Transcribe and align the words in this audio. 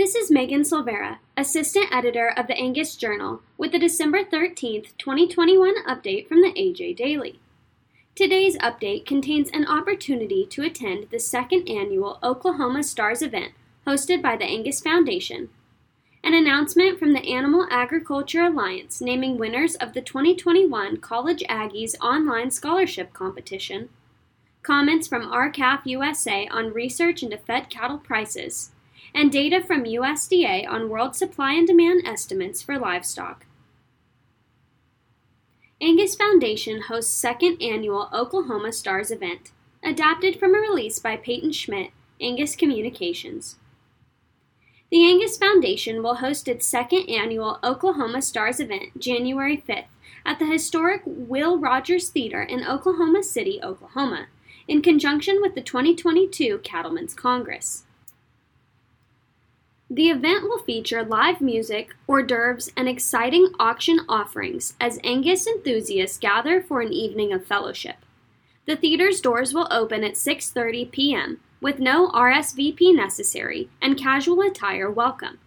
This 0.00 0.14
is 0.14 0.30
Megan 0.30 0.64
Silveira, 0.64 1.18
Assistant 1.36 1.92
Editor 1.92 2.32
of 2.34 2.46
the 2.46 2.56
Angus 2.56 2.96
Journal, 2.96 3.42
with 3.58 3.70
the 3.70 3.78
December 3.78 4.24
13th, 4.24 4.96
2021 4.96 5.74
update 5.86 6.26
from 6.26 6.40
the 6.40 6.54
AJ 6.54 6.96
Daily. 6.96 7.38
Today's 8.14 8.56
update 8.60 9.04
contains 9.04 9.50
an 9.50 9.66
opportunity 9.66 10.46
to 10.46 10.62
attend 10.62 11.08
the 11.10 11.18
second 11.18 11.68
annual 11.68 12.18
Oklahoma 12.22 12.82
Stars 12.82 13.20
event 13.20 13.52
hosted 13.86 14.22
by 14.22 14.36
the 14.36 14.46
Angus 14.46 14.80
Foundation, 14.80 15.50
an 16.24 16.32
announcement 16.32 16.98
from 16.98 17.12
the 17.12 17.30
Animal 17.30 17.66
Agriculture 17.70 18.44
Alliance 18.44 19.02
naming 19.02 19.36
winners 19.36 19.74
of 19.74 19.92
the 19.92 20.00
2021 20.00 20.96
College 20.96 21.42
Aggies 21.46 21.94
online 22.00 22.50
scholarship 22.50 23.12
competition, 23.12 23.90
comments 24.62 25.06
from 25.06 25.30
R-CALF 25.30 25.80
USA 25.84 26.48
on 26.48 26.72
research 26.72 27.22
into 27.22 27.36
fed 27.36 27.68
cattle 27.68 27.98
prices, 27.98 28.70
and 29.14 29.32
data 29.32 29.62
from 29.62 29.84
USDA 29.84 30.68
on 30.68 30.88
world 30.88 31.16
supply 31.16 31.52
and 31.52 31.66
demand 31.66 32.06
estimates 32.06 32.62
for 32.62 32.78
livestock. 32.78 33.46
Angus 35.80 36.14
Foundation 36.14 36.82
hosts 36.82 37.12
second 37.12 37.62
annual 37.62 38.10
Oklahoma 38.12 38.70
Stars 38.72 39.10
event, 39.10 39.50
adapted 39.82 40.38
from 40.38 40.54
a 40.54 40.58
release 40.58 40.98
by 40.98 41.16
Peyton 41.16 41.52
Schmidt, 41.52 41.90
Angus 42.20 42.54
Communications. 42.54 43.56
The 44.90 45.08
Angus 45.08 45.38
Foundation 45.38 46.02
will 46.02 46.16
host 46.16 46.48
its 46.48 46.66
second 46.66 47.08
annual 47.08 47.60
Oklahoma 47.62 48.20
Stars 48.20 48.60
event 48.60 48.98
January 48.98 49.56
5th 49.56 49.86
at 50.26 50.38
the 50.38 50.46
historic 50.46 51.02
Will 51.06 51.58
Rogers 51.58 52.10
Theater 52.10 52.42
in 52.42 52.66
Oklahoma 52.66 53.22
City, 53.22 53.60
Oklahoma, 53.62 54.26
in 54.68 54.82
conjunction 54.82 55.38
with 55.40 55.54
the 55.54 55.62
2022 55.62 56.58
Cattlemen's 56.58 57.14
Congress. 57.14 57.84
The 59.92 60.08
event 60.08 60.44
will 60.44 60.60
feature 60.60 61.02
live 61.02 61.40
music, 61.40 61.96
hors 62.06 62.22
d'oeuvres, 62.22 62.70
and 62.76 62.88
exciting 62.88 63.48
auction 63.58 63.98
offerings 64.08 64.74
as 64.80 65.00
Angus 65.02 65.48
enthusiasts 65.48 66.16
gather 66.16 66.62
for 66.62 66.80
an 66.80 66.92
evening 66.92 67.32
of 67.32 67.44
fellowship. 67.44 67.96
The 68.66 68.76
theater's 68.76 69.20
doors 69.20 69.52
will 69.52 69.66
open 69.68 70.04
at 70.04 70.12
6:30 70.12 70.92
p.m. 70.92 71.40
with 71.60 71.80
no 71.80 72.08
RSVP 72.10 72.94
necessary 72.94 73.68
and 73.82 73.98
casual 73.98 74.42
attire 74.42 74.88
welcome. 74.88 75.40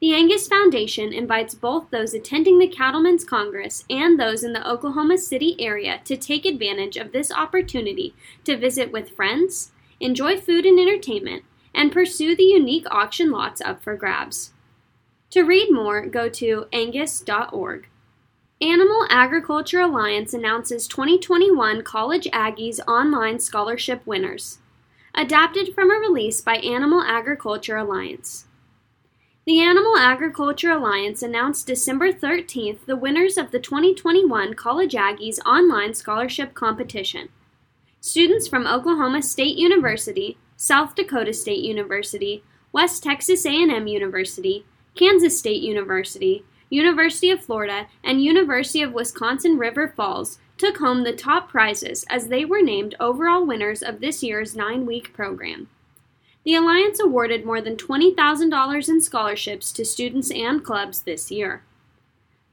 The 0.00 0.14
Angus 0.14 0.46
Foundation 0.46 1.12
invites 1.12 1.56
both 1.56 1.90
those 1.90 2.14
attending 2.14 2.60
the 2.60 2.68
Cattlemen's 2.68 3.24
Congress 3.24 3.84
and 3.90 4.20
those 4.20 4.44
in 4.44 4.52
the 4.52 4.64
Oklahoma 4.70 5.18
City 5.18 5.56
area 5.58 6.00
to 6.04 6.16
take 6.16 6.46
advantage 6.46 6.96
of 6.96 7.10
this 7.10 7.32
opportunity 7.32 8.14
to 8.44 8.56
visit 8.56 8.92
with 8.92 9.16
friends, 9.16 9.72
enjoy 9.98 10.38
food 10.38 10.64
and 10.64 10.78
entertainment, 10.78 11.42
and 11.74 11.92
pursue 11.92 12.36
the 12.36 12.44
unique 12.44 12.86
auction 12.90 13.30
lots 13.30 13.60
up 13.60 13.82
for 13.82 13.96
grabs. 13.96 14.52
To 15.30 15.42
read 15.42 15.72
more, 15.72 16.06
go 16.06 16.28
to 16.28 16.66
angus.org. 16.72 17.88
Animal 18.60 19.06
Agriculture 19.10 19.80
Alliance 19.80 20.32
announces 20.32 20.86
2021 20.86 21.82
College 21.82 22.26
Aggies 22.32 22.78
online 22.86 23.40
scholarship 23.40 24.00
winners. 24.06 24.58
Adapted 25.14 25.74
from 25.74 25.90
a 25.90 25.94
release 25.94 26.40
by 26.40 26.56
Animal 26.56 27.02
Agriculture 27.02 27.76
Alliance. 27.76 28.46
The 29.46 29.60
Animal 29.60 29.98
Agriculture 29.98 30.70
Alliance 30.70 31.22
announced 31.22 31.66
December 31.66 32.12
13th 32.12 32.86
the 32.86 32.96
winners 32.96 33.36
of 33.36 33.50
the 33.50 33.58
2021 33.58 34.54
College 34.54 34.92
Aggies 34.92 35.38
online 35.44 35.92
scholarship 35.92 36.54
competition. 36.54 37.28
Students 38.00 38.48
from 38.48 38.66
Oklahoma 38.66 39.22
State 39.22 39.58
University, 39.58 40.38
South 40.64 40.94
Dakota 40.94 41.34
State 41.34 41.62
University, 41.62 42.42
West 42.72 43.02
Texas 43.02 43.44
A&M 43.44 43.86
University, 43.86 44.64
Kansas 44.94 45.38
State 45.38 45.60
University, 45.60 46.42
University 46.70 47.28
of 47.30 47.44
Florida, 47.44 47.88
and 48.02 48.24
University 48.24 48.80
of 48.80 48.94
Wisconsin 48.94 49.58
River 49.58 49.88
Falls 49.94 50.38
took 50.56 50.78
home 50.78 51.04
the 51.04 51.12
top 51.12 51.50
prizes 51.50 52.06
as 52.08 52.28
they 52.28 52.46
were 52.46 52.62
named 52.62 52.94
overall 52.98 53.44
winners 53.44 53.82
of 53.82 54.00
this 54.00 54.22
year's 54.22 54.56
nine 54.56 54.86
week 54.86 55.12
program. 55.12 55.68
The 56.44 56.54
Alliance 56.54 56.98
awarded 56.98 57.44
more 57.44 57.60
than 57.60 57.76
$20,000 57.76 58.88
in 58.88 59.02
scholarships 59.02 59.70
to 59.70 59.84
students 59.84 60.30
and 60.30 60.64
clubs 60.64 61.02
this 61.02 61.30
year. 61.30 61.62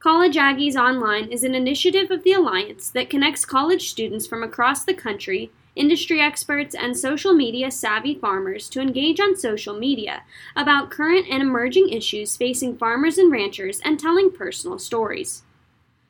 College 0.00 0.36
Aggies 0.36 0.76
Online 0.76 1.30
is 1.30 1.44
an 1.44 1.54
initiative 1.54 2.10
of 2.10 2.24
the 2.24 2.34
Alliance 2.34 2.90
that 2.90 3.08
connects 3.08 3.46
college 3.46 3.88
students 3.88 4.26
from 4.26 4.42
across 4.42 4.84
the 4.84 4.92
country 4.92 5.50
industry 5.74 6.20
experts, 6.20 6.74
and 6.74 6.96
social 6.96 7.32
media 7.32 7.70
savvy 7.70 8.14
farmers 8.14 8.68
to 8.70 8.80
engage 8.80 9.20
on 9.20 9.36
social 9.36 9.74
media 9.74 10.22
about 10.54 10.90
current 10.90 11.26
and 11.30 11.42
emerging 11.42 11.88
issues 11.88 12.36
facing 12.36 12.76
farmers 12.76 13.18
and 13.18 13.32
ranchers 13.32 13.80
and 13.84 13.98
telling 13.98 14.30
personal 14.30 14.78
stories. 14.78 15.42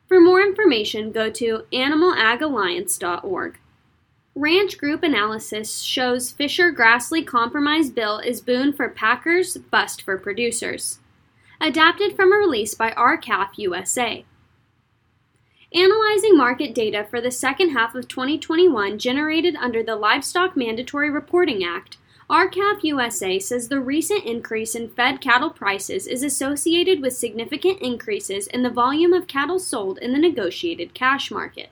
For 0.06 0.20
more 0.20 0.42
information, 0.42 1.12
go 1.12 1.30
to 1.30 1.64
animalagalliance.org. 1.72 3.58
Ranch 4.34 4.78
Group 4.78 5.02
analysis 5.02 5.80
shows 5.80 6.32
Fischer 6.32 6.72
Grassley 6.72 7.26
compromise 7.26 7.90
bill 7.90 8.18
is 8.18 8.40
boon 8.40 8.72
for 8.72 8.88
packers, 8.88 9.56
bust 9.56 10.02
for 10.02 10.16
producers. 10.16 11.00
Adapted 11.60 12.16
from 12.16 12.32
a 12.32 12.36
release 12.36 12.74
by 12.74 12.92
R-CALF 12.92 13.58
USA. 13.58 14.24
Analyzing 15.75 16.37
market 16.37 16.75
data 16.75 17.06
for 17.09 17.22
the 17.22 17.31
second 17.31 17.71
half 17.71 17.94
of 17.94 18.06
2021 18.06 18.99
generated 18.99 19.56
under 19.56 19.83
the 19.83 19.97
Livestock 19.97 20.55
Mandatory 20.55 21.09
Reporting 21.09 21.65
Act, 21.65 21.97
R-CALF 22.28 22.84
USA 22.84 23.38
says 23.38 23.69
the 23.69 23.81
recent 23.81 24.27
increase 24.27 24.75
in 24.75 24.91
fed 24.91 25.22
cattle 25.22 25.49
prices 25.49 26.06
is 26.06 26.22
associated 26.22 27.00
with 27.00 27.16
significant 27.16 27.81
increases 27.81 28.49
in 28.49 28.62
the 28.62 28.69
volume 28.69 29.15
of 29.15 29.27
cattle 29.27 29.59
sold 29.59 29.97
in 29.97 30.12
the 30.12 30.19
negotiated 30.19 30.93
cash 30.93 31.31
market. 31.31 31.71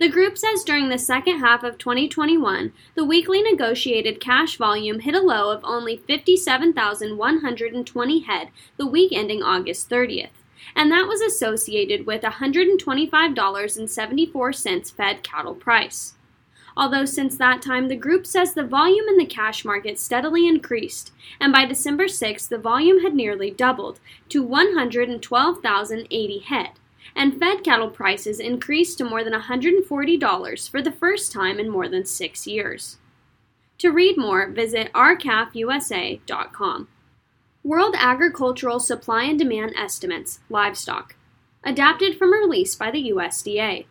The 0.00 0.08
group 0.08 0.36
says 0.36 0.64
during 0.64 0.88
the 0.88 0.98
second 0.98 1.38
half 1.38 1.62
of 1.62 1.78
2021, 1.78 2.72
the 2.96 3.04
weekly 3.04 3.40
negotiated 3.40 4.20
cash 4.20 4.56
volume 4.56 4.98
hit 4.98 5.14
a 5.14 5.20
low 5.20 5.52
of 5.52 5.60
only 5.62 5.96
57,120 5.96 8.20
head 8.22 8.48
the 8.76 8.86
week 8.86 9.12
ending 9.12 9.44
August 9.44 9.88
30th 9.88 10.30
and 10.74 10.90
that 10.90 11.06
was 11.06 11.20
associated 11.20 12.06
with 12.06 12.22
$125.74 12.22 14.92
fed 14.92 15.22
cattle 15.22 15.54
price. 15.54 16.14
Although 16.76 17.04
since 17.04 17.36
that 17.36 17.60
time, 17.60 17.88
the 17.88 17.96
group 17.96 18.26
says 18.26 18.54
the 18.54 18.64
volume 18.64 19.06
in 19.08 19.18
the 19.18 19.26
cash 19.26 19.64
market 19.64 19.98
steadily 19.98 20.46
increased, 20.48 21.12
and 21.38 21.52
by 21.52 21.66
December 21.66 22.08
6, 22.08 22.46
the 22.46 22.56
volume 22.58 23.02
had 23.02 23.14
nearly 23.14 23.50
doubled 23.50 24.00
to 24.30 24.42
112,080 24.42 26.38
head, 26.38 26.70
and 27.14 27.38
fed 27.38 27.62
cattle 27.62 27.90
prices 27.90 28.40
increased 28.40 28.96
to 28.98 29.04
more 29.04 29.22
than 29.22 29.34
$140 29.34 30.70
for 30.70 30.80
the 30.80 30.92
first 30.92 31.30
time 31.30 31.60
in 31.60 31.68
more 31.68 31.88
than 31.88 32.06
six 32.06 32.46
years. 32.46 32.96
To 33.78 33.90
read 33.90 34.16
more, 34.16 34.48
visit 34.48 34.92
rcalfusa.com. 34.92 36.88
World 37.64 37.94
Agricultural 37.96 38.80
Supply 38.80 39.22
and 39.22 39.38
Demand 39.38 39.72
Estimates 39.76 40.40
Livestock. 40.50 41.14
Adapted 41.62 42.18
from 42.18 42.32
a 42.32 42.36
release 42.36 42.74
by 42.74 42.90
the 42.90 43.12
USDA. 43.12 43.86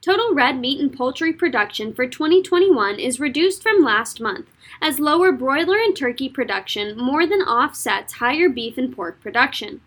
Total 0.00 0.32
red 0.32 0.60
meat 0.60 0.78
and 0.78 0.96
poultry 0.96 1.32
production 1.32 1.92
for 1.92 2.06
2021 2.06 3.00
is 3.00 3.18
reduced 3.18 3.60
from 3.60 3.82
last 3.82 4.20
month 4.20 4.46
as 4.80 5.00
lower 5.00 5.32
broiler 5.32 5.78
and 5.78 5.96
turkey 5.96 6.28
production 6.28 6.96
more 6.96 7.26
than 7.26 7.40
offsets 7.40 8.14
higher 8.14 8.48
beef 8.48 8.78
and 8.78 8.94
pork 8.94 9.20
production. 9.20 9.80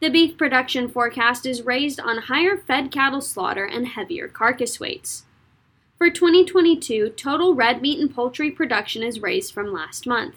The 0.00 0.10
beef 0.10 0.36
production 0.36 0.90
forecast 0.90 1.46
is 1.46 1.62
raised 1.62 2.00
on 2.00 2.24
higher 2.24 2.58
fed 2.58 2.92
cattle 2.92 3.22
slaughter 3.22 3.64
and 3.64 3.88
heavier 3.88 4.28
carcass 4.28 4.78
weights. 4.78 5.24
For 5.96 6.10
2022, 6.10 7.14
total 7.16 7.54
red 7.54 7.80
meat 7.80 7.98
and 7.98 8.14
poultry 8.14 8.50
production 8.50 9.02
is 9.02 9.22
raised 9.22 9.54
from 9.54 9.72
last 9.72 10.06
month. 10.06 10.36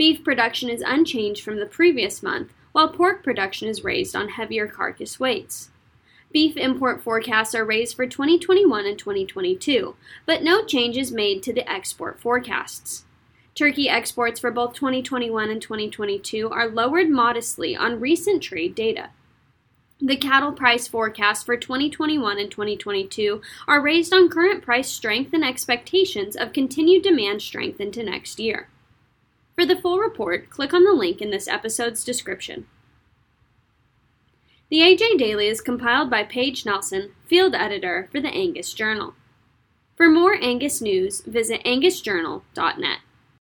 Beef 0.00 0.24
production 0.24 0.70
is 0.70 0.80
unchanged 0.80 1.44
from 1.44 1.58
the 1.58 1.66
previous 1.66 2.22
month, 2.22 2.54
while 2.72 2.88
pork 2.88 3.22
production 3.22 3.68
is 3.68 3.84
raised 3.84 4.16
on 4.16 4.30
heavier 4.30 4.66
carcass 4.66 5.20
weights. 5.20 5.68
Beef 6.32 6.56
import 6.56 7.02
forecasts 7.02 7.54
are 7.54 7.66
raised 7.66 7.96
for 7.96 8.06
2021 8.06 8.86
and 8.86 8.98
2022, 8.98 9.94
but 10.24 10.42
no 10.42 10.64
changes 10.64 11.12
made 11.12 11.42
to 11.42 11.52
the 11.52 11.70
export 11.70 12.18
forecasts. 12.18 13.04
Turkey 13.54 13.90
exports 13.90 14.40
for 14.40 14.50
both 14.50 14.72
2021 14.72 15.50
and 15.50 15.60
2022 15.60 16.48
are 16.48 16.66
lowered 16.66 17.10
modestly 17.10 17.76
on 17.76 18.00
recent 18.00 18.42
trade 18.42 18.74
data. 18.74 19.10
The 20.00 20.16
cattle 20.16 20.52
price 20.52 20.88
forecasts 20.88 21.44
for 21.44 21.58
2021 21.58 22.38
and 22.38 22.50
2022 22.50 23.42
are 23.68 23.82
raised 23.82 24.14
on 24.14 24.30
current 24.30 24.62
price 24.62 24.88
strength 24.88 25.34
and 25.34 25.44
expectations 25.44 26.36
of 26.36 26.54
continued 26.54 27.02
demand 27.02 27.42
strength 27.42 27.82
into 27.82 28.02
next 28.02 28.40
year. 28.40 28.68
For 29.60 29.66
the 29.66 29.76
full 29.76 29.98
report, 29.98 30.48
click 30.48 30.72
on 30.72 30.84
the 30.84 30.94
link 30.94 31.20
in 31.20 31.28
this 31.28 31.46
episode's 31.46 32.02
description. 32.02 32.66
The 34.70 34.78
AJ 34.78 35.18
Daily 35.18 35.48
is 35.48 35.60
compiled 35.60 36.08
by 36.08 36.22
Paige 36.22 36.64
Nelson, 36.64 37.12
field 37.26 37.54
editor 37.54 38.08
for 38.10 38.22
the 38.22 38.30
Angus 38.30 38.72
Journal. 38.72 39.12
For 39.98 40.08
more 40.08 40.34
Angus 40.42 40.80
news, 40.80 41.20
visit 41.26 41.62
angusjournal.net. 41.64 43.00